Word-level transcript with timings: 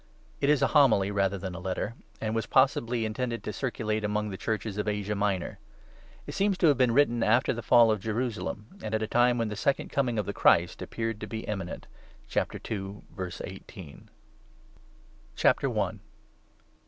It 0.39 0.49
is 0.49 0.63
a 0.63 0.67
Homily 0.73 1.11
rather 1.11 1.37
than 1.37 1.53
a 1.53 1.59
Letter, 1.59 1.93
and 2.19 2.33
was 2.33 2.47
possibly 2.47 3.05
intended 3.05 3.43
to 3.43 3.53
circulate 3.53 4.03
among 4.03 4.29
the 4.31 4.35
Churches 4.35 4.79
of 4.79 4.87
Asia 4.87 5.13
Minor. 5.13 5.59
It 6.25 6.31
seems 6.33 6.57
to 6.57 6.67
have 6.69 6.77
been 6.79 6.91
written 6.91 7.21
after 7.21 7.53
the 7.53 7.61
fall 7.61 7.91
of 7.91 7.99
Jerusalem, 8.01 8.65
and 8.81 8.95
at 8.95 9.03
a 9.03 9.07
time 9.07 9.37
when 9.37 9.49
the 9.49 9.55
Second 9.55 9.91
Coming 9.91 10.17
of 10.17 10.25
the 10.25 10.33
Christ 10.33 10.81
appeared 10.81 11.19
to 11.21 11.27
be 11.27 11.41
imminent 11.41 11.85
(2. 12.29 12.39
18). 12.39 13.01
FROM 13.15 13.29
JOHN. 13.29 13.41
I. 13.45 13.49
I.— 13.51 13.59
THE 15.37 15.65
IMMORTAL 15.67 15.71
LIFE. 15.81 15.99